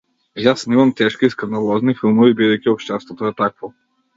Јас 0.45 0.63
снимам 0.67 0.93
тешки 1.01 1.27
и 1.31 1.33
скандалозни 1.35 1.95
филмови 2.01 2.35
бидејќи 2.41 2.73
општеството 2.75 3.31
е 3.33 3.37
такво. 3.45 3.75